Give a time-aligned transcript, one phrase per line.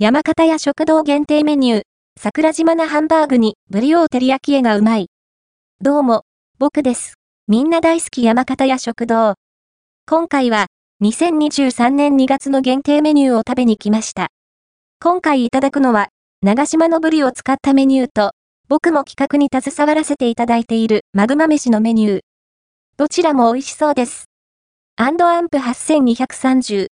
[0.00, 1.82] 山形屋食堂限定メニュー、
[2.20, 5.08] 桜島なハンバーグにブリオー照り焼き絵がうまい。
[5.80, 6.22] どうも、
[6.60, 7.14] 僕です。
[7.48, 9.34] みんな大好き山形屋食堂。
[10.06, 10.66] 今回は、
[11.02, 14.28] 2023年2月の限定メニューを食べに来ました。
[15.02, 16.10] 今回いただくのは、
[16.42, 18.30] 長島のブリを使ったメニューと、
[18.68, 22.20] 僕も企画に携わらせていただいているマグマ飯のメニュー。
[22.98, 24.26] どちらも美味しそうです。
[24.94, 26.86] アンドアンプ8230